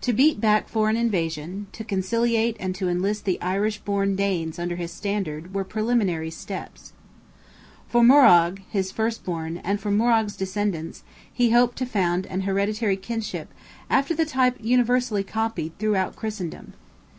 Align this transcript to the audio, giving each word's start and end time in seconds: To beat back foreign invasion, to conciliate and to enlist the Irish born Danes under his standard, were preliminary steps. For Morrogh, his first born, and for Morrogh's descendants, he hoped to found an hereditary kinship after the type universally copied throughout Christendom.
To 0.00 0.14
beat 0.14 0.40
back 0.40 0.70
foreign 0.70 0.96
invasion, 0.96 1.66
to 1.72 1.84
conciliate 1.84 2.56
and 2.58 2.74
to 2.76 2.88
enlist 2.88 3.26
the 3.26 3.38
Irish 3.42 3.76
born 3.76 4.16
Danes 4.16 4.58
under 4.58 4.76
his 4.76 4.90
standard, 4.90 5.52
were 5.52 5.64
preliminary 5.64 6.30
steps. 6.30 6.94
For 7.86 8.02
Morrogh, 8.02 8.60
his 8.70 8.90
first 8.90 9.22
born, 9.22 9.58
and 9.58 9.78
for 9.78 9.90
Morrogh's 9.90 10.34
descendants, 10.34 11.04
he 11.30 11.50
hoped 11.50 11.76
to 11.76 11.84
found 11.84 12.24
an 12.28 12.40
hereditary 12.48 12.96
kinship 12.96 13.52
after 13.90 14.14
the 14.14 14.24
type 14.24 14.56
universally 14.60 15.24
copied 15.24 15.78
throughout 15.78 16.16
Christendom. 16.16 16.72